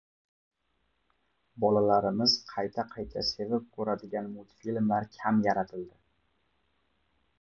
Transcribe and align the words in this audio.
–bolalarimiz 1.65 2.33
qayta-qayta 2.53 3.25
sevib 3.29 3.69
ko‘radigan 3.77 4.31
multfilmlar 4.39 5.07
kam 5.19 5.45
yaratildi. 5.49 6.01